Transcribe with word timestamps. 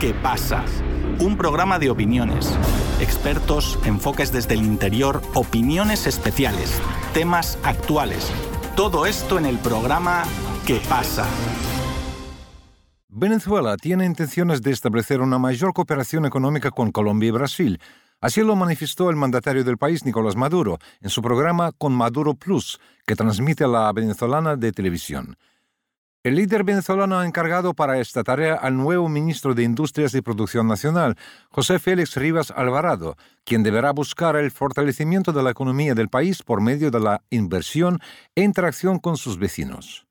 ¿Qué 0.00 0.12
pasa? 0.12 0.62
Un 1.20 1.38
programa 1.38 1.78
de 1.78 1.88
opiniones, 1.88 2.52
expertos, 3.00 3.78
enfoques 3.82 4.30
desde 4.30 4.52
el 4.52 4.62
interior, 4.62 5.22
opiniones 5.32 6.06
especiales, 6.06 6.82
temas 7.14 7.58
actuales. 7.62 8.30
Todo 8.76 9.06
esto 9.06 9.38
en 9.38 9.46
el 9.46 9.58
programa 9.58 10.24
¿Qué 10.66 10.82
pasa? 10.86 11.24
Venezuela 13.08 13.78
tiene 13.78 14.04
intenciones 14.04 14.60
de 14.60 14.72
establecer 14.72 15.22
una 15.22 15.38
mayor 15.38 15.72
cooperación 15.72 16.26
económica 16.26 16.70
con 16.70 16.92
Colombia 16.92 17.28
y 17.28 17.30
Brasil. 17.32 17.80
Así 18.20 18.42
lo 18.42 18.54
manifestó 18.54 19.08
el 19.08 19.16
mandatario 19.16 19.64
del 19.64 19.78
país, 19.78 20.04
Nicolás 20.04 20.36
Maduro, 20.36 20.78
en 21.00 21.08
su 21.08 21.22
programa 21.22 21.72
Con 21.72 21.94
Maduro 21.94 22.34
Plus, 22.34 22.78
que 23.06 23.16
transmite 23.16 23.64
a 23.64 23.68
la 23.68 23.90
venezolana 23.94 24.56
de 24.56 24.72
televisión. 24.72 25.38
El 26.26 26.34
líder 26.34 26.64
venezolano 26.64 27.20
ha 27.20 27.24
encargado 27.24 27.72
para 27.72 28.00
esta 28.00 28.24
tarea 28.24 28.56
al 28.56 28.76
nuevo 28.76 29.08
ministro 29.08 29.54
de 29.54 29.62
Industrias 29.62 30.12
y 30.12 30.22
Producción 30.22 30.66
Nacional, 30.66 31.14
José 31.50 31.78
Félix 31.78 32.16
Rivas 32.16 32.50
Alvarado, 32.50 33.16
quien 33.44 33.62
deberá 33.62 33.92
buscar 33.92 34.34
el 34.34 34.50
fortalecimiento 34.50 35.32
de 35.32 35.44
la 35.44 35.50
economía 35.50 35.94
del 35.94 36.08
país 36.08 36.42
por 36.42 36.60
medio 36.60 36.90
de 36.90 36.98
la 36.98 37.22
inversión 37.30 38.00
e 38.34 38.42
interacción 38.42 38.98
con 38.98 39.16
sus 39.16 39.38
vecinos. 39.38 40.08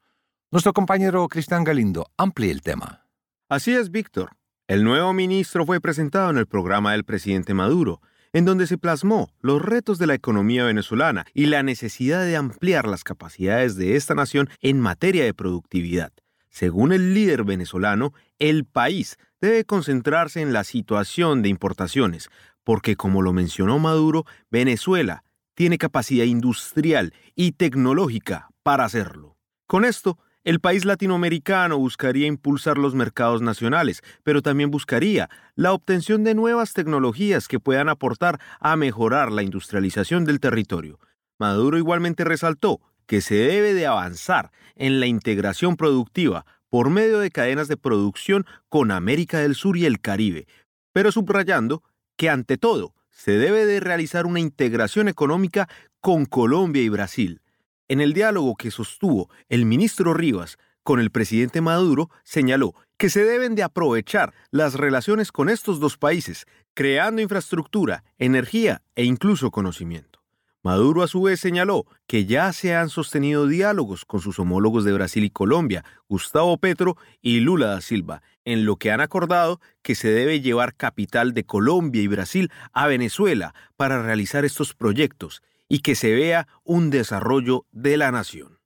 Nuestro 0.51 0.71
compañero 0.71 1.27
Cristian 1.27 1.65
Galindo 1.65 2.09
amplía 2.15 2.53
el 2.53 2.61
tema. 2.61 3.05
Así 3.49 3.73
es, 3.73 3.91
Víctor. 3.91 4.37
El 4.69 4.85
nuevo 4.85 5.11
ministro 5.11 5.65
fue 5.65 5.81
presentado 5.81 6.29
en 6.29 6.37
el 6.37 6.47
programa 6.47 6.93
del 6.93 7.03
presidente 7.03 7.53
Maduro, 7.53 7.99
en 8.35 8.43
donde 8.43 8.67
se 8.67 8.77
plasmó 8.77 9.31
los 9.39 9.61
retos 9.61 9.97
de 9.97 10.07
la 10.07 10.13
economía 10.13 10.65
venezolana 10.65 11.25
y 11.33 11.45
la 11.45 11.63
necesidad 11.63 12.25
de 12.25 12.35
ampliar 12.35 12.85
las 12.85 13.05
capacidades 13.05 13.77
de 13.77 13.95
esta 13.95 14.13
nación 14.13 14.49
en 14.59 14.81
materia 14.81 15.23
de 15.23 15.33
productividad. 15.33 16.11
Según 16.49 16.91
el 16.91 17.13
líder 17.13 17.45
venezolano, 17.45 18.13
el 18.37 18.65
país 18.65 19.15
debe 19.39 19.63
concentrarse 19.63 20.41
en 20.41 20.51
la 20.51 20.65
situación 20.65 21.43
de 21.43 21.47
importaciones, 21.47 22.27
porque 22.65 22.97
como 22.97 23.21
lo 23.21 23.31
mencionó 23.31 23.79
Maduro, 23.79 24.25
Venezuela 24.51 25.23
tiene 25.53 25.77
capacidad 25.77 26.25
industrial 26.25 27.13
y 27.35 27.53
tecnológica 27.53 28.49
para 28.63 28.83
hacerlo. 28.83 29.37
Con 29.65 29.85
esto, 29.85 30.19
el 30.45 30.59
país 30.59 30.85
latinoamericano 30.85 31.79
buscaría 31.79 32.27
impulsar 32.27 32.77
los 32.77 32.93
mercados 32.93 33.41
nacionales, 33.41 34.03
pero 34.23 34.43
también 34.43 34.69
buscaría 34.69 35.27
la 35.55 35.73
obtención 35.73 36.23
de 36.23 36.35
nuevas 36.35 36.73
tecnologías 36.73 37.47
que 37.47 37.59
puedan 37.59 37.89
aportar 37.89 38.39
a 38.59 38.75
mejorar 38.75 39.31
la 39.31 39.41
industrialización 39.41 40.23
del 40.23 40.39
territorio. 40.39 40.99
Maduro 41.39 41.79
igualmente 41.79 42.23
resaltó 42.23 42.79
que 43.07 43.21
se 43.21 43.33
debe 43.33 43.73
de 43.73 43.87
avanzar 43.87 44.51
en 44.75 44.99
la 44.99 45.07
integración 45.07 45.77
productiva 45.77 46.45
por 46.69 46.91
medio 46.91 47.19
de 47.19 47.31
cadenas 47.31 47.67
de 47.67 47.77
producción 47.77 48.45
con 48.69 48.91
América 48.91 49.39
del 49.39 49.55
Sur 49.55 49.77
y 49.77 49.85
el 49.85 49.99
Caribe, 49.99 50.45
pero 50.93 51.11
subrayando 51.11 51.81
que 52.17 52.29
ante 52.29 52.57
todo 52.57 52.93
se 53.09 53.31
debe 53.31 53.65
de 53.65 53.79
realizar 53.79 54.27
una 54.27 54.39
integración 54.39 55.07
económica 55.07 55.67
con 56.01 56.25
Colombia 56.25 56.83
y 56.83 56.89
Brasil. 56.89 57.41
En 57.87 58.01
el 58.01 58.13
diálogo 58.13 58.55
que 58.55 58.71
sostuvo 58.71 59.29
el 59.47 59.65
ministro 59.65 60.15
Rivas 60.15 60.57
con 60.81 60.99
el 60.99 61.11
presidente 61.11 61.61
Maduro, 61.61 62.09
señaló 62.23 62.73
que 62.97 63.11
se 63.11 63.23
deben 63.23 63.53
de 63.53 63.61
aprovechar 63.61 64.33
las 64.49 64.73
relaciones 64.73 65.31
con 65.31 65.49
estos 65.49 65.79
dos 65.79 65.97
países, 65.97 66.47
creando 66.73 67.21
infraestructura, 67.21 68.03
energía 68.17 68.81
e 68.95 69.03
incluso 69.03 69.51
conocimiento. 69.51 70.23
Maduro 70.63 71.03
a 71.03 71.07
su 71.07 71.21
vez 71.21 71.39
señaló 71.39 71.85
que 72.07 72.25
ya 72.25 72.51
se 72.53 72.75
han 72.75 72.89
sostenido 72.89 73.47
diálogos 73.47 74.03
con 74.03 74.19
sus 74.19 74.39
homólogos 74.39 74.83
de 74.83 74.93
Brasil 74.93 75.23
y 75.23 75.29
Colombia, 75.29 75.85
Gustavo 76.09 76.57
Petro 76.57 76.97
y 77.21 77.39
Lula 77.41 77.67
da 77.67 77.81
Silva, 77.81 78.23
en 78.45 78.65
lo 78.65 78.77
que 78.77 78.91
han 78.91 78.99
acordado 78.99 79.61
que 79.83 79.93
se 79.93 80.09
debe 80.09 80.41
llevar 80.41 80.73
capital 80.73 81.35
de 81.35 81.43
Colombia 81.43 82.01
y 82.01 82.07
Brasil 82.07 82.51
a 82.73 82.87
Venezuela 82.87 83.53
para 83.77 84.01
realizar 84.01 84.43
estos 84.43 84.73
proyectos 84.73 85.43
y 85.69 85.79
que 85.79 85.95
se 85.95 86.13
vea 86.13 86.47
un 86.63 86.89
desarrollo 86.89 87.65
de 87.71 87.97
la 87.97 88.11
nación. 88.11 88.59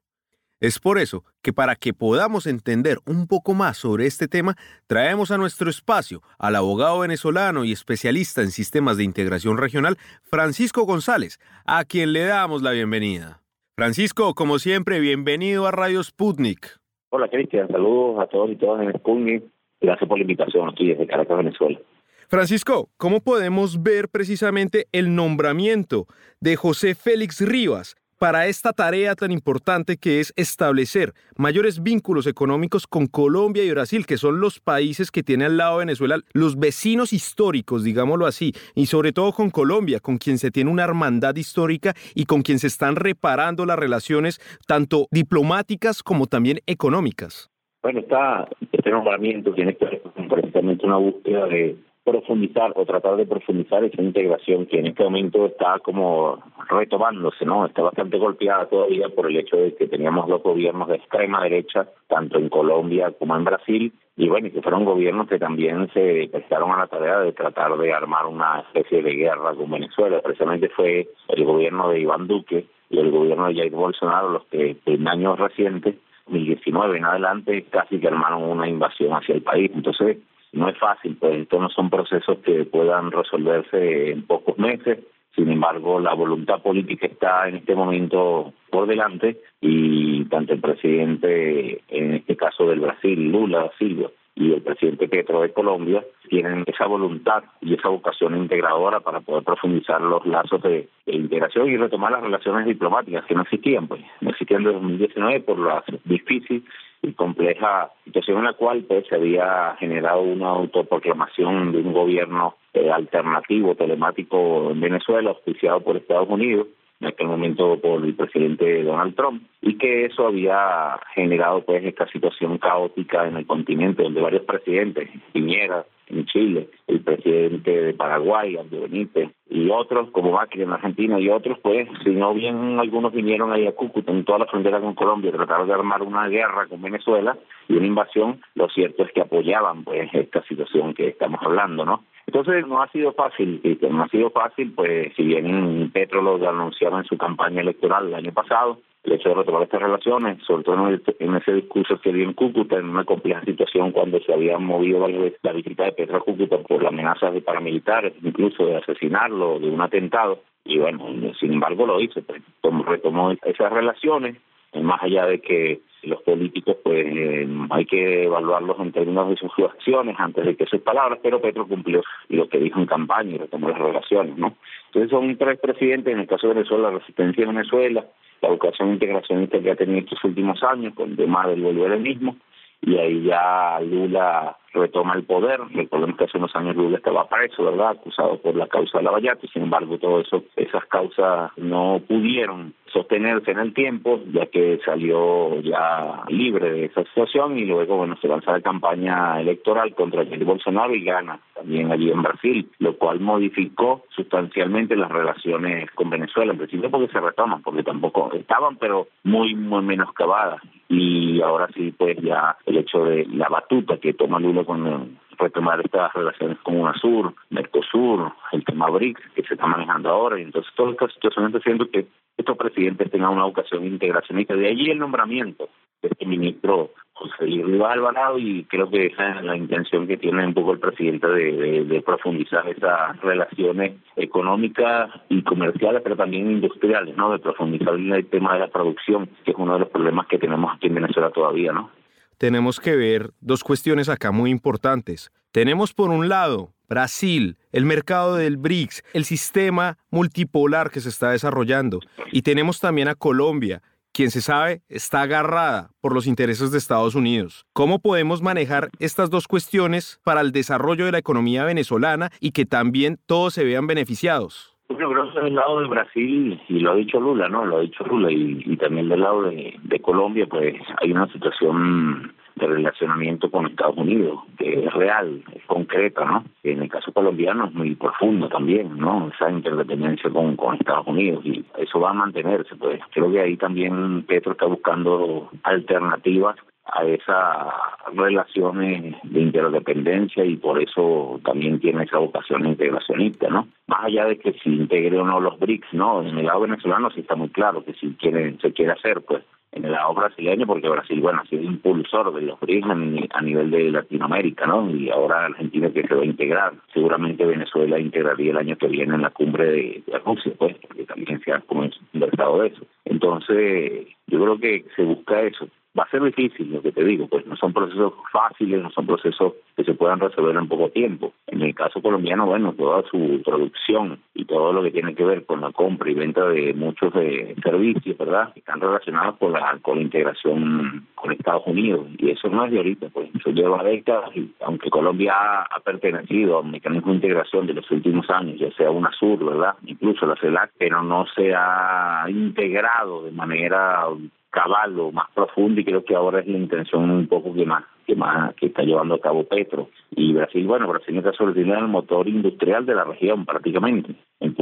Es 0.61 0.79
por 0.79 0.99
eso 0.99 1.23
que 1.41 1.53
para 1.53 1.75
que 1.75 1.93
podamos 1.93 2.45
entender 2.45 2.97
un 3.05 3.27
poco 3.27 3.53
más 3.53 3.77
sobre 3.77 4.05
este 4.05 4.27
tema, 4.27 4.55
traemos 4.87 5.31
a 5.31 5.37
nuestro 5.37 5.69
espacio 5.69 6.21
al 6.37 6.57
abogado 6.57 6.99
venezolano 6.99 7.63
y 7.63 7.71
especialista 7.71 8.41
en 8.41 8.51
sistemas 8.51 8.97
de 8.97 9.05
integración 9.05 9.57
regional, 9.57 9.95
Francisco 10.23 10.83
González, 10.83 11.39
a 11.65 11.85
quien 11.85 12.11
le 12.11 12.25
damos 12.25 12.61
la 12.61 12.71
bienvenida. 12.71 13.41
Francisco, 13.77 14.33
como 14.35 14.59
siempre, 14.59 14.99
bienvenido 14.99 15.65
a 15.65 15.71
Radio 15.71 16.03
Sputnik. 16.03 16.77
Hola 17.11 17.29
Cristian, 17.29 17.69
saludos 17.69 18.19
a 18.19 18.27
todos 18.27 18.51
y 18.51 18.57
todas 18.57 18.85
en 18.85 18.91
Sputnik. 18.99 19.43
Gracias 19.79 20.09
por 20.09 20.17
la 20.17 20.23
invitación 20.23 20.67
aquí 20.67 20.89
desde 20.89 21.07
Caracas, 21.07 21.37
Venezuela. 21.37 21.79
Francisco, 22.29 22.91
¿cómo 22.97 23.21
podemos 23.21 23.81
ver 23.81 24.07
precisamente 24.07 24.85
el 24.91 25.15
nombramiento 25.15 26.05
de 26.39 26.57
José 26.57 26.93
Félix 26.93 27.41
Rivas 27.41 27.95
para 28.19 28.45
esta 28.45 28.71
tarea 28.71 29.15
tan 29.15 29.31
importante 29.31 29.97
que 29.97 30.19
es 30.19 30.31
establecer 30.35 31.13
mayores 31.37 31.81
vínculos 31.81 32.27
económicos 32.27 32.85
con 32.85 33.07
Colombia 33.07 33.63
y 33.63 33.71
Brasil, 33.71 34.05
que 34.05 34.17
son 34.17 34.39
los 34.39 34.59
países 34.59 35.09
que 35.09 35.23
tiene 35.23 35.45
al 35.45 35.57
lado 35.57 35.79
Venezuela, 35.79 36.19
los 36.31 36.59
vecinos 36.59 37.13
históricos, 37.13 37.83
digámoslo 37.83 38.27
así, 38.27 38.53
y 38.75 38.85
sobre 38.85 39.11
todo 39.11 39.31
con 39.31 39.49
Colombia, 39.49 39.99
con 39.99 40.19
quien 40.19 40.37
se 40.37 40.51
tiene 40.51 40.69
una 40.69 40.83
hermandad 40.83 41.35
histórica 41.35 41.95
y 42.13 42.25
con 42.25 42.43
quien 42.43 42.59
se 42.59 42.67
están 42.67 42.95
reparando 42.95 43.65
las 43.65 43.79
relaciones 43.79 44.39
tanto 44.67 45.07
diplomáticas 45.09 46.03
como 46.03 46.27
también 46.27 46.59
económicas? 46.67 47.49
Bueno, 47.81 48.01
está, 48.01 48.47
este 48.71 48.91
nombramiento 48.91 49.51
tiene 49.55 49.75
que 49.75 49.85
ver 49.85 50.01
con 50.03 50.27
precisamente 50.27 50.85
una 50.85 50.97
búsqueda 50.97 51.47
de 51.47 51.88
profundizar 52.09 52.73
o 52.75 52.85
tratar 52.85 53.15
de 53.17 53.25
profundizar 53.25 53.83
esa 53.83 54.01
integración 54.01 54.65
que 54.65 54.79
en 54.79 54.87
este 54.87 55.03
momento 55.03 55.45
está 55.45 55.79
como 55.79 56.39
retomándose, 56.69 57.45
¿no? 57.45 57.65
Está 57.65 57.83
bastante 57.83 58.17
golpeada 58.17 58.67
todavía 58.67 59.09
por 59.09 59.29
el 59.29 59.37
hecho 59.37 59.57
de 59.57 59.75
que 59.75 59.87
teníamos 59.87 60.27
dos 60.27 60.41
gobiernos 60.43 60.87
de 60.87 60.95
extrema 60.95 61.43
derecha, 61.43 61.87
tanto 62.07 62.37
en 62.37 62.49
Colombia 62.49 63.11
como 63.17 63.35
en 63.35 63.43
Brasil, 63.43 63.93
y 64.17 64.27
bueno, 64.27 64.49
que 64.51 64.61
fueron 64.61 64.83
gobiernos 64.83 65.27
que 65.27 65.39
también 65.39 65.89
se 65.93 66.27
prestaron 66.31 66.71
a 66.71 66.79
la 66.79 66.87
tarea 66.87 67.19
de 67.19 67.31
tratar 67.31 67.77
de 67.77 67.93
armar 67.93 68.25
una 68.25 68.59
especie 68.61 69.01
de 69.01 69.15
guerra 69.15 69.53
con 69.55 69.71
Venezuela. 69.71 70.21
Precisamente 70.21 70.69
fue 70.69 71.07
el 71.29 71.45
gobierno 71.45 71.89
de 71.89 72.01
Iván 72.01 72.27
Duque 72.27 72.65
y 72.89 72.99
el 72.99 73.11
gobierno 73.11 73.47
de 73.47 73.55
Jair 73.55 73.71
Bolsonaro 73.71 74.29
los 74.29 74.45
que 74.47 74.75
en 74.85 75.07
años 75.07 75.39
recientes 75.39 75.95
2019 76.29 76.97
en 76.97 77.05
adelante 77.05 77.65
casi 77.69 77.99
que 77.99 78.07
armaron 78.07 78.43
una 78.43 78.67
invasión 78.67 79.13
hacia 79.13 79.35
el 79.35 79.41
país. 79.41 79.71
Entonces, 79.73 80.17
no 80.51 80.69
es 80.69 80.77
fácil, 80.77 81.17
pues 81.19 81.39
estos 81.39 81.61
no 81.61 81.69
son 81.69 81.89
procesos 81.89 82.39
que 82.39 82.65
puedan 82.65 83.11
resolverse 83.11 84.11
en 84.11 84.23
pocos 84.23 84.57
meses. 84.57 84.99
Sin 85.35 85.49
embargo, 85.49 85.99
la 85.99 86.13
voluntad 86.13 86.61
política 86.61 87.05
está 87.05 87.47
en 87.47 87.57
este 87.57 87.75
momento 87.75 88.53
por 88.69 88.87
delante 88.87 89.41
y 89.61 90.25
tanto 90.25 90.53
el 90.53 90.59
presidente, 90.59 91.81
en 91.87 92.15
este 92.15 92.35
caso 92.35 92.67
del 92.67 92.79
Brasil, 92.79 93.31
Lula 93.31 93.71
Silva, 93.77 94.09
y 94.39 94.53
el 94.53 94.61
presidente 94.61 95.09
Petro 95.09 95.41
de 95.41 95.51
Colombia 95.51 96.01
tienen 96.29 96.63
esa 96.65 96.85
voluntad 96.87 97.43
y 97.59 97.73
esa 97.73 97.89
vocación 97.89 98.37
integradora 98.37 99.01
para 99.01 99.19
poder 99.19 99.43
profundizar 99.43 100.01
los 100.01 100.25
lazos 100.25 100.61
de, 100.61 100.87
integración 101.05 101.69
y 101.69 101.75
retomar 101.75 102.13
las 102.13 102.23
relaciones 102.23 102.65
diplomáticas 102.65 103.25
que 103.25 103.35
no 103.35 103.41
existían, 103.41 103.87
pues 103.87 104.01
no 104.21 104.29
existían 104.29 104.63
desde 104.63 104.75
2019 104.75 105.39
por 105.41 105.59
la 105.59 105.83
difícil 106.05 106.63
y 107.01 107.13
compleja 107.13 107.91
situación 108.03 108.39
en 108.39 108.43
la 108.45 108.53
cual 108.53 108.83
pues 108.87 109.05
se 109.07 109.15
había 109.15 109.75
generado 109.79 110.21
una 110.21 110.49
autoproclamación 110.49 111.71
de 111.71 111.79
un 111.79 111.93
gobierno 111.93 112.55
eh, 112.73 112.91
alternativo 112.91 113.75
telemático 113.75 114.71
en 114.71 114.81
Venezuela 114.81 115.29
auspiciado 115.29 115.81
por 115.81 115.97
Estados 115.97 116.29
Unidos 116.29 116.67
en 116.99 117.07
aquel 117.07 117.27
momento 117.27 117.79
por 117.79 118.03
el 118.03 118.13
presidente 118.13 118.83
Donald 118.83 119.15
Trump 119.15 119.43
y 119.61 119.77
que 119.77 120.05
eso 120.05 120.27
había 120.27 120.99
generado 121.15 121.61
pues 121.61 121.83
esta 121.85 122.07
situación 122.07 122.57
caótica 122.57 123.27
en 123.27 123.37
el 123.37 123.47
continente 123.47 124.03
donde 124.03 124.21
varios 124.21 124.43
presidentes, 124.43 125.09
Piñera 125.31 125.85
en 126.09 126.25
Chile, 126.25 126.69
el 126.87 127.01
presidente 127.01 127.71
de 127.71 127.93
Paraguay, 127.93 128.57
Andrés 128.57 128.89
Benítez, 128.89 129.29
y 129.49 129.69
otros, 129.69 130.09
como 130.11 130.31
Macri 130.31 130.61
en 130.61 130.71
Argentina 130.71 131.19
y 131.19 131.29
otros, 131.29 131.57
pues, 131.61 131.87
si 132.03 132.11
no 132.11 132.33
bien 132.33 132.79
algunos 132.79 133.13
vinieron 133.13 133.51
ahí 133.51 133.65
a 133.65 133.71
Cúcuta, 133.71 134.11
en 134.11 134.25
toda 134.25 134.39
la 134.39 134.45
frontera 134.45 134.79
con 134.79 134.93
Colombia, 134.93 135.31
trataron 135.31 135.67
de 135.67 135.73
armar 135.73 136.03
una 136.03 136.27
guerra 136.27 136.67
con 136.67 136.81
Venezuela 136.81 137.37
y 137.67 137.73
una 137.73 137.87
invasión, 137.87 138.41
lo 138.55 138.69
cierto 138.69 139.03
es 139.03 139.11
que 139.11 139.21
apoyaban, 139.21 139.83
pues, 139.83 140.09
esta 140.13 140.43
situación 140.43 140.93
que 140.93 141.07
estamos 141.07 141.39
hablando, 141.43 141.85
¿no? 141.85 142.03
Entonces 142.27 142.67
no 142.67 142.79
ha 142.79 142.87
sido 142.91 143.11
fácil, 143.13 143.59
no 143.89 144.03
ha 144.03 144.07
sido 144.09 144.29
fácil, 144.29 144.71
pues 144.73 145.11
si 145.15 145.23
bien 145.23 145.89
Petro 145.91 146.21
lo 146.21 146.47
anunciaba 146.47 146.99
en 146.99 147.05
su 147.05 147.17
campaña 147.17 147.61
electoral 147.61 148.07
el 148.07 148.13
año 148.13 148.31
pasado, 148.31 148.77
el 149.03 149.13
hecho 149.13 149.29
de 149.29 149.35
retomar 149.35 149.63
estas 149.63 149.81
relaciones, 149.81 150.43
sobre 150.45 150.63
todo 150.63 150.87
en, 150.87 151.35
ese 151.35 151.53
discurso 151.53 151.99
que 152.01 152.11
dio 152.11 152.25
en 152.25 152.33
Cúcuta, 152.33 152.77
en 152.77 152.89
una 152.89 153.05
compleja 153.05 153.41
situación 153.45 153.91
cuando 153.91 154.19
se 154.21 154.33
había 154.33 154.57
movido 154.57 155.07
la 155.07 155.53
visita 155.53 155.85
de 155.85 155.91
Petro 155.93 156.17
a 156.17 156.21
Cúcuta 156.21 156.57
por 156.57 156.83
la 156.83 156.89
amenazas 156.89 157.33
de 157.33 157.41
paramilitares, 157.41 158.13
incluso 158.21 158.65
de 158.65 158.77
asesinarlo, 158.77 159.59
de 159.59 159.69
un 159.69 159.81
atentado, 159.81 160.43
y 160.65 160.77
bueno, 160.77 161.05
sin 161.39 161.53
embargo 161.53 161.85
lo 161.85 162.01
hizo, 162.01 162.21
pues, 162.21 162.41
retomó 162.85 163.31
esas 163.31 163.71
relaciones, 163.71 164.35
más 164.73 165.01
allá 165.01 165.25
de 165.25 165.39
que 165.39 165.81
los 166.03 166.21
políticos 166.21 166.77
pues 166.83 167.05
eh, 167.05 167.47
hay 167.69 167.85
que 167.85 168.23
evaluarlos 168.23 168.79
en 168.79 168.91
términos 168.91 169.29
de 169.29 169.35
sus 169.35 169.51
acciones 169.59 170.15
antes 170.17 170.45
de 170.45 170.55
que 170.55 170.65
sus 170.65 170.81
palabras, 170.81 171.19
pero 171.21 171.41
Petro 171.41 171.67
cumplió 171.67 172.01
lo 172.29 172.47
que 172.47 172.59
dijo 172.59 172.79
en 172.79 172.85
campaña 172.85 173.35
y 173.35 173.37
retomó 173.37 173.69
las 173.69 173.79
relaciones, 173.79 174.37
¿no? 174.37 174.55
Entonces 174.87 175.09
son 175.11 175.37
tres 175.37 175.59
presidentes, 175.59 176.13
en 176.13 176.21
el 176.21 176.27
caso 176.27 176.47
de 176.47 176.53
Venezuela, 176.55 176.91
la 176.91 176.99
resistencia 176.99 177.45
de 177.45 177.51
Venezuela, 177.51 178.05
la 178.41 178.49
educación 178.49 178.93
integracionista 178.93 179.59
que 179.59 179.71
ha 179.71 179.75
tenido 179.75 179.99
estos 179.99 180.23
últimos 180.23 180.63
años, 180.63 180.93
con 180.93 181.11
el 181.11 181.17
tema 181.17 181.47
del 181.47 181.61
volver 181.61 181.99
mismo, 181.99 182.37
y 182.81 182.97
ahí 182.97 183.23
ya 183.23 183.79
Lula 183.81 184.55
retoma 184.73 185.15
el 185.15 185.23
poder. 185.23 185.59
Recordemos 185.73 186.17
que 186.17 186.25
hace 186.25 186.37
unos 186.37 186.55
años 186.55 186.75
Lula 186.75 186.97
estaba 186.97 187.27
preso, 187.27 187.63
¿verdad? 187.63 187.91
Acusado 187.91 188.37
por 188.37 188.55
la 188.55 188.67
causa 188.67 188.99
de 188.99 189.03
la 189.03 189.11
Vallata, 189.11 189.47
sin 189.51 189.63
embargo, 189.63 189.97
todo 189.97 190.21
eso, 190.21 190.43
esas 190.55 190.85
causas 190.85 191.51
no 191.57 192.01
pudieron 192.07 192.73
sostenerse 192.91 193.51
en 193.51 193.59
el 193.59 193.73
tiempo, 193.73 194.19
ya 194.31 194.47
que 194.47 194.79
salió 194.85 195.59
ya 195.61 196.23
libre 196.27 196.71
de 196.71 196.85
esa 196.85 197.03
situación 197.03 197.57
y 197.57 197.65
luego, 197.65 197.97
bueno, 197.97 198.17
se 198.21 198.27
lanza 198.27 198.51
la 198.51 198.61
campaña 198.61 199.39
electoral 199.39 199.93
contra 199.93 200.25
Jair 200.25 200.45
Bolsonaro 200.45 200.93
y 200.95 201.03
gana 201.03 201.39
también 201.53 201.91
allí 201.91 202.09
en 202.09 202.21
Brasil, 202.21 202.69
lo 202.79 202.97
cual 202.97 203.19
modificó 203.19 204.05
sustancialmente 204.15 204.95
las 204.95 205.11
relaciones 205.11 205.91
con 205.91 206.09
Venezuela, 206.09 206.53
en 206.53 206.57
principio 206.57 206.89
porque 206.89 207.11
se 207.11 207.19
retoman, 207.19 207.61
porque 207.61 207.83
tampoco 207.83 208.31
estaban, 208.33 208.77
pero 208.77 209.07
muy, 209.23 209.55
muy 209.55 209.83
menoscabadas. 209.83 210.61
Y 210.89 211.39
ahora 211.41 211.67
sí, 211.75 211.93
pues 211.95 212.17
ya 212.17 212.57
el 212.65 212.77
hecho 212.77 213.05
de 213.05 213.25
la 213.27 213.47
batuta 213.47 213.97
que 213.97 214.13
toma 214.13 214.39
Lula 214.39 214.63
con 214.63 215.19
retomar 215.37 215.79
estas 215.81 216.11
relaciones 216.13 216.57
con 216.63 216.79
UNASUR, 216.79 217.33
Mercosur, 217.51 218.33
el 218.51 218.65
tema 218.65 218.89
BRICS 218.89 219.21
que 219.35 219.43
se 219.43 219.53
está 219.53 219.67
manejando 219.67 220.09
ahora, 220.09 220.39
y 220.39 220.43
entonces 220.43 220.73
todas 220.75 220.93
estas 220.93 221.13
situaciones 221.13 221.53
haciendo 221.53 221.89
que 221.89 222.07
estos 222.37 222.57
presidentes 222.57 223.11
tengan 223.11 223.33
una 223.33 223.45
vocación 223.45 223.85
integracionista. 223.85 224.55
De 224.55 224.67
allí 224.67 224.89
el 224.89 224.97
nombramiento 224.97 225.69
de 226.01 226.09
este 226.09 226.25
ministro 226.25 226.91
José 227.19 227.47
Luis 227.47 227.81
Alvarado 227.81 228.39
y 228.39 228.63
creo 228.63 228.89
que 228.89 229.07
esa 229.07 229.39
es 229.39 229.43
la 229.43 229.57
intención 229.57 230.07
que 230.07 230.17
tiene 230.17 230.45
un 230.45 230.53
poco 230.53 230.71
el 230.71 230.79
presidente 230.79 231.27
de, 231.27 232.03
profundizar 232.05 232.67
esas 232.69 233.19
relaciones 233.21 233.97
económicas 234.15 235.11
y 235.27 235.43
comerciales, 235.43 236.01
pero 236.01 236.15
también 236.15 236.49
industriales, 236.49 237.15
¿no? 237.17 237.31
De 237.31 237.39
profundizar 237.39 237.93
el 237.93 238.27
tema 238.27 238.53
de 238.53 238.59
la 238.59 238.67
producción, 238.69 239.29
que 239.43 239.51
es 239.51 239.57
uno 239.57 239.73
de 239.73 239.79
los 239.81 239.89
problemas 239.89 240.27
que 240.27 240.39
tenemos 240.39 240.73
aquí 240.73 240.87
en 240.87 240.95
Venezuela 240.95 241.29
todavía, 241.29 241.73
¿no? 241.73 241.91
tenemos 242.39 242.79
que 242.79 242.95
ver 242.95 243.31
dos 243.41 243.63
cuestiones 243.63 244.09
acá 244.09 244.31
muy 244.31 244.49
importantes. 244.49 245.29
Tenemos 245.51 245.93
por 245.93 246.09
un 246.09 246.29
lado 246.29 246.73
Brasil, 246.87 247.57
el 247.71 247.85
mercado 247.85 248.35
del 248.35 248.57
BRICS, 248.57 249.03
el 249.13 249.25
sistema 249.25 249.97
multipolar 250.09 250.89
que 250.89 251.01
se 251.01 251.09
está 251.09 251.31
desarrollando. 251.31 251.99
Y 252.31 252.41
tenemos 252.41 252.79
también 252.79 253.09
a 253.09 253.15
Colombia, 253.15 253.83
quien 254.13 254.31
se 254.31 254.41
sabe 254.41 254.81
está 254.89 255.21
agarrada 255.21 255.91
por 256.01 256.13
los 256.13 256.27
intereses 256.27 256.71
de 256.71 256.77
Estados 256.77 257.15
Unidos. 257.15 257.65
¿Cómo 257.73 257.99
podemos 257.99 258.41
manejar 258.41 258.89
estas 258.99 259.29
dos 259.29 259.47
cuestiones 259.47 260.19
para 260.23 260.41
el 260.41 260.51
desarrollo 260.51 261.05
de 261.05 261.11
la 261.11 261.19
economía 261.19 261.63
venezolana 261.63 262.29
y 262.39 262.51
que 262.51 262.65
también 262.65 263.17
todos 263.25 263.53
se 263.53 263.63
vean 263.63 263.87
beneficiados? 263.87 264.75
Yo 264.89 264.95
creo 264.97 265.31
que 265.31 265.39
del 265.41 265.55
lado 265.55 265.81
de 265.81 265.87
Brasil, 265.87 266.59
y 266.67 266.79
lo 266.79 266.91
ha 266.91 266.95
dicho 266.95 267.19
Lula, 267.19 267.47
¿no? 267.47 267.63
Lo 267.63 267.77
ha 267.77 267.81
dicho 267.81 268.03
Lula, 268.05 268.31
y, 268.31 268.75
también 268.77 269.07
del 269.07 269.19
lado 269.19 269.43
de, 269.43 269.99
Colombia, 270.01 270.47
pues 270.49 270.75
hay 270.99 271.11
una 271.11 271.31
situación 271.31 272.33
de 272.59 272.67
relacionamiento 272.67 273.49
con 273.49 273.67
Estados 273.67 273.97
Unidos, 273.97 274.39
que 274.57 274.85
es 274.85 274.93
real, 274.93 275.43
es 275.55 275.63
concreta, 275.65 276.25
¿no? 276.25 276.43
En 276.63 276.81
el 276.81 276.89
caso 276.89 277.11
colombiano 277.11 277.65
es 277.65 277.73
muy 277.73 277.95
profundo 277.95 278.49
también, 278.49 278.97
¿no? 278.97 279.29
Esa 279.33 279.49
interdependencia 279.49 280.29
con, 280.29 280.55
con 280.55 280.75
Estados 280.75 281.07
Unidos 281.07 281.45
y 281.45 281.65
eso 281.77 281.99
va 281.99 282.11
a 282.11 282.13
mantenerse, 282.13 282.75
pues. 282.75 282.99
Creo 283.11 283.31
que 283.31 283.41
ahí 283.41 283.57
también 283.57 284.23
Petro 284.23 284.51
está 284.51 284.65
buscando 284.65 285.49
alternativas 285.63 286.55
a 286.91 287.03
esas 287.05 287.67
relaciones 288.13 289.15
de 289.23 289.41
interdependencia 289.41 290.43
y 290.43 290.57
por 290.57 290.81
eso 290.81 291.39
también 291.43 291.79
tiene 291.79 292.03
esa 292.03 292.17
vocación 292.17 292.65
integracionista, 292.65 293.49
¿no? 293.49 293.67
Más 293.87 294.05
allá 294.05 294.25
de 294.25 294.39
que 294.39 294.53
si 294.53 294.69
integre 294.69 295.19
o 295.19 295.25
no 295.25 295.39
los 295.39 295.59
BRICS, 295.59 295.93
¿no? 295.93 296.21
En 296.21 296.37
el 296.37 296.45
lado 296.45 296.61
venezolano 296.61 297.11
sí 297.11 297.21
está 297.21 297.35
muy 297.35 297.49
claro 297.49 297.83
que 297.83 297.93
si 297.93 298.13
quiere, 298.15 298.57
se 298.61 298.73
quiere 298.73 298.93
hacer, 298.93 299.21
pues 299.21 299.43
en 299.71 299.85
el 299.85 299.91
lado 299.91 300.13
brasileño, 300.13 300.65
porque 300.65 300.89
Brasil, 300.89 301.21
bueno, 301.21 301.41
ha 301.41 301.45
sido 301.45 301.63
impulsor 301.63 302.33
de 302.33 302.41
los 302.41 302.59
BRICS 302.59 302.87
a 303.31 303.41
nivel 303.41 303.71
de 303.71 303.91
Latinoamérica, 303.91 304.65
¿no? 304.65 304.89
Y 304.89 305.09
ahora 305.09 305.45
Argentina 305.45 305.91
que 305.91 306.07
se 306.07 306.15
va 306.15 306.21
a 306.21 306.25
integrar. 306.25 306.73
Seguramente 306.93 307.45
Venezuela 307.45 307.99
integraría 307.99 308.51
el 308.51 308.57
año 308.57 308.77
que 308.77 308.87
viene 308.87 309.15
en 309.15 309.21
la 309.21 309.29
cumbre 309.29 309.65
de, 309.65 310.03
Rusia, 310.25 310.53
pues, 310.57 310.75
porque 310.81 311.03
también 311.05 311.39
se 311.41 311.51
ha 311.51 311.59
conversado 311.61 312.61
de 312.61 312.67
eso. 312.67 312.85
Entonces, 313.05 314.07
yo 314.27 314.41
creo 314.41 314.59
que 314.59 314.85
se 314.95 315.03
busca 315.03 315.41
eso, 315.41 315.67
va 315.97 316.03
a 316.03 316.09
ser 316.09 316.23
difícil, 316.23 316.71
lo 316.71 316.81
que 316.81 316.91
te 316.91 317.03
digo, 317.03 317.27
pues 317.27 317.45
no 317.45 317.55
son 317.55 317.73
procesos 317.73 318.13
fáciles, 318.31 318.81
no 318.81 318.91
son 318.91 319.05
procesos 319.07 319.53
que 319.75 319.83
se 319.83 319.93
puedan 319.93 320.19
resolver 320.19 320.55
en 320.55 320.67
poco 320.67 320.89
tiempo. 320.89 321.33
En 321.47 321.61
el 321.61 321.73
caso 321.73 322.01
colombiano, 322.01 322.45
bueno, 322.45 322.73
toda 322.73 323.03
su 323.09 323.41
producción 323.43 324.19
y 324.33 324.45
todo 324.45 324.71
lo 324.71 324.83
que 324.83 324.91
tiene 324.91 325.15
que 325.15 325.25
ver 325.25 325.45
con 325.45 325.61
la 325.61 325.71
compra 325.71 326.09
y 326.09 326.13
venta 326.13 326.47
de 326.47 326.73
muchos 326.73 327.13
de 327.13 327.55
servicios, 327.63 328.17
¿verdad? 328.17 328.53
Están 328.55 328.79
relacionados 328.79 329.37
con 329.37 329.51
la, 329.51 329.58
con 329.81 329.97
la 329.97 330.03
integración 330.03 331.07
con 331.15 331.31
Estados 331.31 331.63
Unidos 331.65 332.07
y 332.17 332.31
eso 332.31 332.49
no 332.49 332.65
es 332.65 332.71
de 332.71 332.77
ahorita, 332.77 333.09
pues 333.09 333.29
eso 333.35 333.51
lleva 333.51 333.83
décadas 333.83 334.35
y 334.35 334.53
aunque 334.61 334.89
Colombia 334.89 335.33
ha, 335.35 335.79
pertenecido 335.83 336.57
a 336.57 336.61
un 336.61 336.71
mecanismo 336.71 337.11
de 337.11 337.15
integración 337.15 337.65
de 337.65 337.73
los 337.73 337.89
últimos 337.89 338.29
años, 338.29 338.59
ya 338.59 338.71
sea 338.71 338.91
UNASUR, 338.91 339.43
¿verdad? 339.43 339.75
Incluso 339.85 340.25
la 340.25 340.35
CELAC, 340.35 340.71
pero 340.77 341.01
no 341.01 341.25
se 341.35 341.53
ha 341.55 342.25
integrado 342.29 343.23
de 343.23 343.31
manera 343.31 344.05
cabal 344.49 344.99
o 344.99 345.11
más 345.11 345.29
profundo 345.33 345.79
y 345.79 345.85
creo 345.85 346.03
que 346.03 346.15
ahora 346.15 346.39
es 346.39 346.47
la 346.47 346.57
intención 346.57 347.09
un 347.09 347.27
poco 347.27 347.53
que 347.53 347.65
más 347.65 347.83
que 348.05 348.15
más 348.15 348.55
que 348.55 348.67
está 348.67 348.81
llevando 348.81 349.15
a 349.15 349.19
cabo 349.19 349.43
Petro 349.43 349.89
y 350.11 350.33
Brasil 350.33 350.65
bueno 350.65 350.87
Brasil 350.87 351.15
está 351.17 351.31
sobre 351.33 351.61
el 351.61 351.87
motor 351.87 352.27
industrial 352.27 352.85
de 352.85 352.95
la 352.95 353.03
región 353.03 353.45
prácticamente 353.45 354.15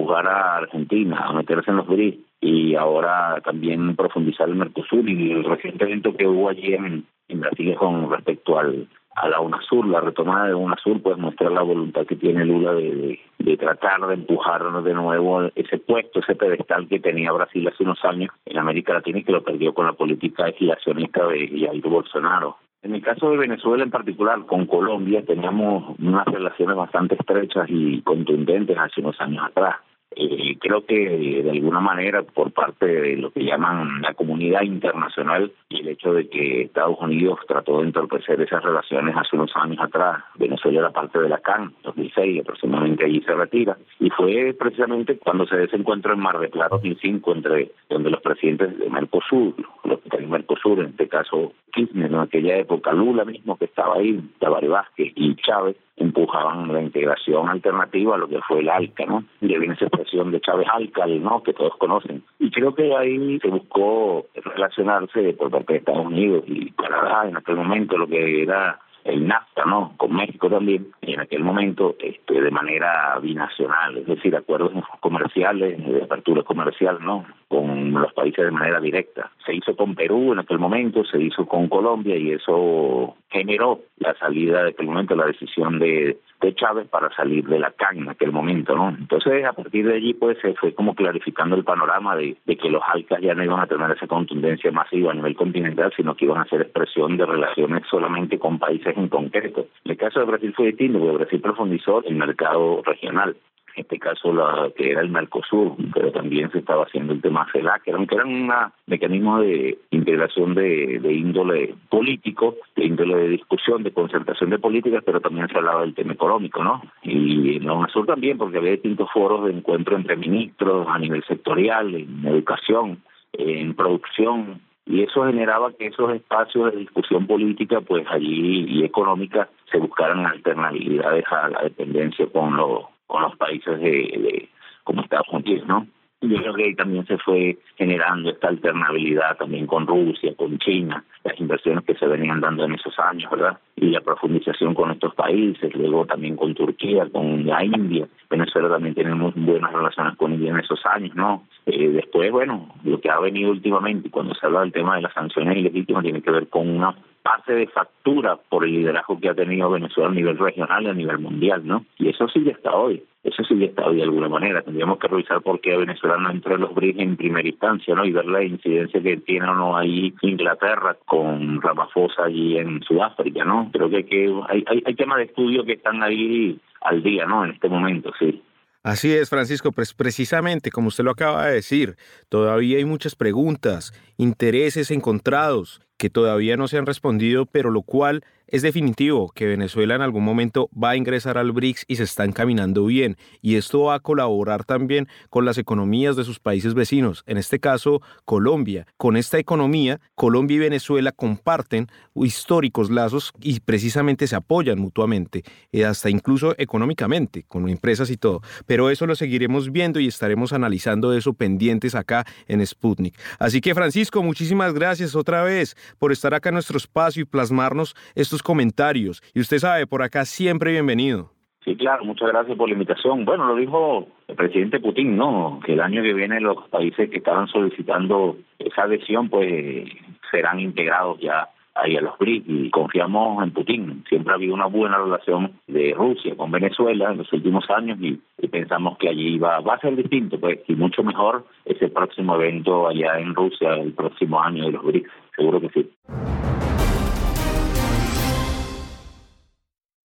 empujar 0.07 0.27
a 0.27 0.57
Argentina 0.57 1.25
a 1.27 1.33
meterse 1.33 1.69
en 1.69 1.77
los 1.77 1.87
BRICS 1.87 2.19
y 2.39 2.75
ahora 2.75 3.41
también 3.43 3.95
profundizar 3.95 4.47
el 4.47 4.55
Mercosur 4.55 5.09
y 5.09 5.31
el 5.31 5.43
reciente 5.43 5.83
evento 5.83 6.15
que 6.15 6.27
hubo 6.27 6.49
allí 6.49 6.73
en, 6.73 7.05
en 7.27 7.39
Brasil 7.41 7.75
con 7.75 8.09
respecto 8.09 8.57
al 8.57 8.87
a 9.15 9.27
la 9.27 9.41
UNASUR, 9.41 9.87
la 9.87 9.99
retomada 9.99 10.45
de 10.45 10.53
UNASUR, 10.53 11.01
pues 11.01 11.17
mostrar 11.17 11.51
la 11.51 11.63
voluntad 11.63 12.05
que 12.05 12.15
tiene 12.15 12.45
Lula 12.45 12.73
de, 12.73 13.19
de, 13.39 13.57
tratar 13.57 14.05
de 14.05 14.13
empujar 14.13 14.61
de 14.83 14.93
nuevo 14.93 15.49
ese 15.55 15.79
puesto, 15.79 16.19
ese 16.19 16.35
pedestal 16.35 16.87
que 16.87 16.99
tenía 16.99 17.31
Brasil 17.31 17.67
hace 17.67 17.81
unos 17.81 17.97
años 18.05 18.29
en 18.45 18.59
América 18.59 18.93
Latina 18.93 19.17
y 19.17 19.23
que 19.23 19.31
lo 19.31 19.43
perdió 19.43 19.73
con 19.73 19.87
la 19.87 19.93
política 19.93 20.45
legislacionista 20.45 21.25
de 21.25 21.47
Jair 21.47 21.81
Bolsonaro. 21.81 22.57
En 22.83 22.93
el 22.93 23.01
caso 23.01 23.31
de 23.31 23.37
Venezuela 23.37 23.83
en 23.83 23.89
particular, 23.89 24.45
con 24.45 24.67
Colombia 24.67 25.25
teníamos 25.25 25.97
unas 25.99 26.25
relaciones 26.25 26.75
bastante 26.75 27.15
estrechas 27.15 27.65
y 27.69 28.01
contundentes 28.03 28.77
hace 28.77 29.01
unos 29.01 29.19
años 29.19 29.43
atrás. 29.45 29.77
Eh, 30.19 30.57
creo 30.59 30.83
que 30.83 31.43
de 31.43 31.51
alguna 31.51 31.79
manera 31.79 32.23
por 32.23 32.51
parte 32.51 32.87
de 32.87 33.17
lo 33.17 33.29
que 33.31 33.43
llaman 33.43 34.01
la 34.01 34.15
comunidad 34.15 34.63
internacional 34.63 35.51
y 35.69 35.81
el 35.81 35.89
hecho 35.89 36.11
de 36.11 36.27
que 36.27 36.63
Estados 36.63 36.97
Unidos 36.99 37.39
trató 37.47 37.79
de 37.79 37.87
entorpecer 37.87 38.41
esas 38.41 38.63
relaciones 38.63 39.15
hace 39.15 39.35
unos 39.35 39.51
años 39.55 39.79
atrás, 39.79 40.23
Venezuela 40.35 40.79
era 40.79 40.89
parte 40.89 41.19
de 41.19 41.29
la 41.29 41.37
CAN, 41.37 41.71
2006, 41.83 42.41
aproximadamente 42.41 43.05
allí 43.05 43.21
se 43.21 43.35
retira, 43.35 43.77
y 43.99 44.09
fue 44.09 44.55
precisamente 44.57 45.19
cuando 45.19 45.45
se 45.45 45.57
desencuentra 45.57 46.13
en 46.13 46.19
Mar 46.19 46.39
de 46.39 46.49
Plata 46.49 46.77
2005 46.77 47.35
entre 47.35 47.71
donde 47.87 48.09
los 48.09 48.21
presidentes 48.21 48.77
de 48.79 48.89
Mercosur, 48.89 49.53
los 49.83 49.99
que 49.99 50.17
Mercosur, 50.25 50.79
en 50.79 50.87
este 50.87 51.07
caso 51.07 51.53
Kirchner, 51.73 52.11
en 52.11 52.19
aquella 52.19 52.57
época 52.57 52.91
Lula 52.91 53.23
mismo 53.23 53.57
que 53.57 53.65
estaba 53.65 53.95
ahí, 53.95 54.19
Tabaré 54.39 54.67
Vázquez 54.67 55.13
y 55.15 55.35
Chávez, 55.35 55.77
empujaban 55.97 56.71
la 56.71 56.81
integración 56.81 57.49
alternativa 57.49 58.15
a 58.15 58.17
lo 58.19 58.27
que 58.27 58.39
fue 58.47 58.59
el 58.59 58.69
ALCA, 58.69 59.05
¿no? 59.05 59.23
Y 59.41 59.47
viene 59.47 59.73
esa 59.73 59.85
de 60.11 60.41
Chávez 60.41 60.67
Alcal, 60.71 61.21
¿no? 61.21 61.43
Que 61.43 61.53
todos 61.53 61.75
conocen. 61.77 62.23
Y 62.39 62.51
creo 62.51 62.73
que 62.73 62.95
ahí 62.95 63.39
se 63.39 63.49
buscó 63.49 64.25
relacionarse 64.35 65.33
por 65.33 65.51
parte 65.51 65.73
de 65.73 65.79
Estados 65.79 66.05
Unidos 66.05 66.43
y 66.47 66.71
Canadá 66.71 67.27
en 67.27 67.37
aquel 67.37 67.55
momento 67.55 67.97
lo 67.97 68.07
que 68.07 68.43
era 68.43 68.79
el 69.07 69.25
NAFTA, 69.25 69.63
¿no? 69.65 69.93
Con 69.97 70.13
México 70.13 70.49
también, 70.49 70.87
y 71.01 71.13
en 71.13 71.21
aquel 71.21 71.43
momento 71.43 71.95
este, 71.99 72.41
de 72.41 72.51
manera 72.51 73.17
binacional, 73.21 73.97
es 73.97 74.05
decir, 74.05 74.35
acuerdos 74.35 74.71
comerciales, 74.99 75.83
de 75.85 76.03
apertura 76.03 76.43
comercial, 76.43 76.99
¿no? 77.01 77.25
Con 77.49 77.93
los 77.93 78.13
países 78.13 78.43
de 78.43 78.51
manera 78.51 78.79
directa. 78.81 79.31
Se 79.45 79.53
hizo 79.53 79.75
con 79.75 79.95
Perú 79.95 80.33
en 80.33 80.39
aquel 80.39 80.59
momento, 80.59 81.05
se 81.05 81.21
hizo 81.21 81.45
con 81.45 81.69
Colombia 81.69 82.17
y 82.17 82.31
eso 82.31 83.15
generó 83.29 83.79
la 83.99 84.13
salida 84.15 84.63
de 84.63 84.69
aquel 84.69 84.87
momento, 84.87 85.15
la 85.15 85.27
decisión 85.27 85.79
de, 85.79 86.17
de 86.41 86.55
Chávez 86.55 86.87
para 86.87 87.09
salir 87.15 87.45
de 87.47 87.59
la 87.59 87.71
CAN 87.71 87.97
en 87.99 88.09
aquel 88.09 88.31
momento, 88.31 88.75
¿no? 88.75 88.89
Entonces, 88.89 89.45
a 89.45 89.53
partir 89.53 89.87
de 89.87 89.95
allí, 89.95 90.13
pues, 90.13 90.37
se 90.41 90.53
fue 90.55 90.73
como 90.73 90.95
clarificando 90.95 91.55
el 91.55 91.63
panorama 91.63 92.15
de, 92.15 92.37
de 92.45 92.57
que 92.57 92.69
los 92.69 92.81
ALCAS 92.85 93.21
ya 93.21 93.33
no 93.33 93.43
iban 93.43 93.59
a 93.59 93.67
tener 93.67 93.89
esa 93.91 94.07
contundencia 94.07 94.71
masiva 94.71 95.11
a 95.11 95.15
nivel 95.15 95.35
continental, 95.35 95.91
sino 95.95 96.15
que 96.15 96.25
iban 96.25 96.41
a 96.41 96.45
ser 96.45 96.61
expresión 96.61 97.17
de 97.17 97.25
relaciones 97.25 97.83
solamente 97.89 98.37
con 98.39 98.59
países 98.59 98.95
en 98.95 99.09
concreto. 99.09 99.67
En 99.85 99.91
el 99.91 99.97
caso 99.97 100.19
de 100.19 100.25
Brasil 100.25 100.53
fue 100.55 100.67
distinto, 100.67 100.99
porque 100.99 101.17
Brasil 101.17 101.41
profundizó 101.41 102.03
el 102.03 102.15
mercado 102.15 102.81
regional 102.83 103.35
este 103.77 103.99
caso 103.99 104.33
la 104.33 104.69
que 104.75 104.91
era 104.91 105.01
el 105.01 105.09
Mercosur, 105.09 105.75
pero 105.93 106.11
también 106.11 106.51
se 106.51 106.59
estaba 106.59 106.83
haciendo 106.83 107.13
el 107.13 107.21
tema 107.21 107.47
CELAC, 107.51 107.83
que 107.83 107.91
eran, 107.91 108.07
que 108.07 108.15
eran 108.15 108.27
un 108.27 108.51
mecanismo 108.85 109.39
de 109.39 109.77
integración 109.91 110.55
de, 110.55 110.99
de 110.99 111.13
índole 111.13 111.75
político, 111.89 112.55
de 112.75 112.85
índole 112.85 113.15
de 113.15 113.29
discusión, 113.29 113.83
de 113.83 113.91
concertación 113.91 114.49
de 114.49 114.59
políticas, 114.59 115.03
pero 115.05 115.21
también 115.21 115.47
se 115.47 115.57
hablaba 115.57 115.81
del 115.81 115.95
tema 115.95 116.13
económico, 116.13 116.63
¿no? 116.63 116.81
Y 117.03 117.57
en 117.57 117.65
la 117.65 117.73
UNASUR 117.73 118.05
también, 118.05 118.37
porque 118.37 118.57
había 118.57 118.71
distintos 118.71 119.09
foros 119.11 119.45
de 119.45 119.51
encuentro 119.51 119.95
entre 119.95 120.15
ministros 120.15 120.87
a 120.89 120.97
nivel 120.99 121.23
sectorial, 121.25 121.93
en 121.95 122.25
educación, 122.25 123.01
en 123.33 123.73
producción, 123.75 124.61
y 124.85 125.03
eso 125.03 125.25
generaba 125.25 125.73
que 125.73 125.87
esos 125.87 126.13
espacios 126.13 126.71
de 126.71 126.79
discusión 126.79 127.27
política, 127.27 127.81
pues 127.81 128.05
allí 128.09 128.65
y 128.67 128.83
económica, 128.85 129.49
se 129.69 129.77
buscaran 129.77 130.25
alternabilidades 130.25 131.25
a 131.29 131.49
la 131.49 131.61
dependencia 131.63 132.25
con 132.27 132.55
los 132.55 132.83
con 133.07 133.23
los 133.23 133.35
países 133.37 133.79
de, 133.79 133.89
de 133.89 134.49
como 134.83 135.01
Estados 135.01 135.27
Unidos, 135.31 135.67
¿no? 135.67 135.87
Yo 136.21 136.35
creo 136.37 136.53
que 136.55 136.63
ahí 136.63 136.75
también 136.75 137.05
se 137.05 137.17
fue 137.19 137.59
generando 137.75 138.31
esta 138.31 138.47
alternabilidad 138.47 139.37
también 139.37 139.67
con 139.67 139.85
Rusia, 139.85 140.33
con 140.35 140.57
China, 140.57 141.03
las 141.23 141.39
inversiones 141.39 141.85
que 141.85 141.93
se 141.93 142.07
venían 142.07 142.41
dando 142.41 142.65
en 142.65 142.73
esos 142.73 142.97
años, 142.97 143.29
¿verdad? 143.29 143.59
Y 143.75 143.91
la 143.91 144.01
profundización 144.01 144.73
con 144.73 144.89
estos 144.89 145.13
países, 145.13 145.75
luego 145.75 146.07
también 146.07 146.35
con 146.35 146.55
Turquía, 146.55 147.07
con 147.11 147.45
la 147.45 147.63
India. 147.63 148.07
Venezuela 148.31 148.67
también 148.67 148.95
tiene 148.95 149.13
muy 149.13 149.31
buenas 149.35 149.71
relaciones 149.71 150.17
con 150.17 150.33
India 150.33 150.49
en 150.49 150.59
esos 150.59 150.83
años, 150.87 151.15
¿no? 151.15 151.43
Eh, 151.69 151.89
después, 151.89 152.31
bueno, 152.31 152.69
lo 152.85 153.01
que 153.01 153.09
ha 153.09 153.19
venido 153.19 153.51
últimamente, 153.51 154.09
cuando 154.09 154.33
se 154.33 154.45
habla 154.45 154.61
del 154.61 154.71
tema 154.71 154.95
de 154.95 155.01
las 155.01 155.13
sanciones 155.13 155.57
ilegítimas, 155.57 156.01
tiene 156.01 156.21
que 156.21 156.31
ver 156.31 156.47
con 156.47 156.69
una 156.69 156.95
pase 157.21 157.51
de 157.51 157.67
factura 157.67 158.37
por 158.37 158.63
el 158.63 158.71
liderazgo 158.71 159.19
que 159.19 159.27
ha 159.27 159.35
tenido 159.35 159.69
Venezuela 159.69 160.09
a 160.09 160.13
nivel 160.13 160.37
regional 160.37 160.83
y 160.83 160.87
a 160.87 160.93
nivel 160.93 161.19
mundial, 161.19 161.67
¿no? 161.67 161.83
Y 161.97 162.07
eso 162.07 162.29
sigue 162.29 162.53
hasta 162.53 162.73
hoy, 162.73 163.03
eso 163.21 163.43
sigue 163.43 163.65
hasta 163.67 163.85
hoy 163.85 163.97
de 163.97 164.03
alguna 164.03 164.29
manera. 164.29 164.61
Tendríamos 164.61 164.97
que 164.97 165.09
revisar 165.09 165.41
por 165.41 165.59
qué 165.59 165.75
Venezuela 165.75 166.15
no 166.15 166.29
entró 166.29 166.55
en 166.55 166.61
los 166.61 166.73
BRICS 166.73 166.99
en 166.99 167.17
primera 167.17 167.49
instancia, 167.49 167.93
¿no? 167.95 168.05
Y 168.05 168.13
ver 168.13 168.27
la 168.27 168.43
incidencia 168.45 169.01
que 169.01 169.17
tiene 169.17 169.49
o 169.49 169.53
no 169.53 169.75
ahí 169.75 170.13
Inglaterra 170.21 170.95
con 171.05 171.61
Ramaphosa 171.61 172.23
allí 172.23 172.57
en 172.57 172.81
Sudáfrica, 172.83 173.43
¿no? 173.43 173.69
Creo 173.73 173.89
que, 173.89 174.05
que 174.05 174.33
hay, 174.47 174.63
hay, 174.65 174.83
hay 174.85 174.95
temas 174.95 175.17
de 175.17 175.25
estudio 175.25 175.65
que 175.65 175.73
están 175.73 176.01
ahí 176.01 176.57
al 176.79 177.03
día, 177.03 177.25
¿no? 177.25 177.43
En 177.43 177.51
este 177.51 177.67
momento, 177.67 178.13
sí. 178.17 178.41
Así 178.87 179.11
es, 179.13 179.27
Francisco, 179.27 179.73
pues 179.73 179.93
precisamente 179.93 180.71
como 180.71 180.87
usted 180.87 181.03
lo 181.03 181.11
acaba 181.11 181.47
de 181.47 181.55
decir, 181.55 181.97
todavía 182.29 182.77
hay 182.77 182.85
muchas 182.85 183.15
preguntas, 183.15 183.91
intereses 184.15 184.91
encontrados 184.91 185.81
que 185.97 186.09
todavía 186.09 186.57
no 186.57 186.67
se 186.67 186.77
han 186.77 186.85
respondido, 186.85 187.45
pero 187.45 187.69
lo 187.69 187.81
cual 187.81 188.23
es 188.49 188.61
definitivo 188.61 189.31
que 189.35 189.45
Venezuela 189.45 189.95
en 189.95 190.01
algún 190.01 190.23
momento 190.23 190.69
va 190.71 190.91
a 190.91 190.95
ingresar 190.95 191.37
al 191.37 191.51
BRICS 191.51 191.83
y 191.87 191.97
se 191.97 192.03
está 192.03 192.23
encaminando 192.23 192.85
bien. 192.85 193.17
Y 193.41 193.55
esto 193.55 193.83
va 193.83 193.95
a 193.95 193.99
colaborar 193.99 194.63
también 194.63 195.07
con 195.29 195.43
las 195.43 195.57
economías 195.57 196.15
de 196.15 196.23
sus 196.23 196.39
países 196.39 196.73
vecinos, 196.73 197.23
en 197.27 197.37
este 197.37 197.59
caso 197.59 198.01
Colombia. 198.23 198.87
Con 198.95 199.17
esta 199.17 199.37
economía, 199.37 199.99
Colombia 200.15 200.55
y 200.55 200.59
Venezuela 200.59 201.11
comparten 201.11 201.87
históricos 202.15 202.89
lazos 202.89 203.33
y 203.41 203.59
precisamente 203.59 204.27
se 204.27 204.37
apoyan 204.37 204.79
mutuamente, 204.79 205.43
eh, 205.73 205.85
hasta 205.85 206.09
incluso 206.09 206.55
económicamente, 206.57 207.43
con 207.43 207.67
empresas 207.67 208.09
y 208.09 208.17
todo. 208.17 208.41
Pero 208.65 208.89
eso 208.89 209.05
lo 209.05 209.15
seguiremos 209.15 209.71
viendo 209.73 209.99
y 209.99 210.07
estaremos 210.07 210.53
analizando 210.53 211.13
eso 211.13 211.33
pendientes 211.33 211.95
acá 211.95 212.25
en 212.47 212.65
Sputnik. 212.65 213.19
Así 213.39 213.59
que 213.59 213.75
Francisco, 213.75 214.23
muchísimas 214.23 214.73
gracias 214.73 215.15
otra 215.15 215.43
vez 215.43 215.75
por 215.99 216.11
estar 216.11 216.33
acá 216.33 216.49
en 216.49 216.55
nuestro 216.55 216.77
espacio 216.77 217.23
y 217.23 217.25
plasmarnos 217.25 217.95
estos 218.15 218.43
comentarios. 218.43 219.21
Y 219.33 219.39
usted 219.39 219.59
sabe, 219.59 219.87
por 219.87 220.01
acá 220.01 220.25
siempre 220.25 220.71
bienvenido. 220.71 221.31
Sí, 221.67 221.75
claro, 221.75 222.05
muchas 222.05 222.29
gracias 222.29 222.57
por 222.57 222.69
la 222.69 222.73
invitación. 222.73 223.25
Bueno, 223.25 223.45
lo 223.45 223.55
dijo 223.55 224.07
el 224.29 224.35
presidente 224.35 224.79
Putin, 224.79 225.17
¿no? 225.17 225.59
Que 225.65 225.73
el 225.73 225.81
año 225.81 226.01
que 226.01 226.13
viene 226.13 226.39
los 226.39 226.65
países 226.69 227.09
que 227.09 227.17
estaban 227.17 227.47
solicitando 227.47 228.37
esa 228.57 228.83
adhesión, 228.83 229.29
pues 229.29 229.83
serán 230.31 230.61
integrados 230.61 231.19
ya 231.19 231.49
ahí 231.77 231.95
a 231.95 232.01
los 232.01 232.17
BRICS 232.17 232.45
y 232.47 232.69
confiamos 232.69 233.43
en 233.43 233.51
Putin. 233.51 234.03
Siempre 234.09 234.31
ha 234.31 234.35
habido 234.35 234.53
una 234.53 234.65
buena 234.65 234.97
relación 234.97 235.53
de 235.67 235.93
Rusia 235.95 236.35
con 236.35 236.51
Venezuela 236.51 237.11
en 237.11 237.19
los 237.19 237.31
últimos 237.33 237.69
años 237.69 237.97
y, 238.01 238.19
pensamos 238.47 238.97
que 238.97 239.09
allí 239.09 239.37
va, 239.37 239.59
va 239.59 239.75
a 239.75 239.79
ser 239.79 239.95
distinto, 239.95 240.39
pues, 240.39 240.59
y 240.67 240.75
mucho 240.75 241.03
mejor 241.03 241.45
ese 241.65 241.89
próximo 241.89 242.35
evento 242.35 242.87
allá 242.87 243.19
en 243.19 243.35
Rusia 243.35 243.73
el 243.73 243.93
próximo 243.93 244.41
año 244.41 244.65
de 244.65 244.71
los 244.71 244.83
BRICS. 244.83 245.11
Seguro 245.35 245.61
que 245.61 245.69
sí. 245.69 245.89